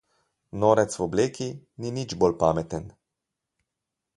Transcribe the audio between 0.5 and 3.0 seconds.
Norec v obleki ni nič bolj pameten.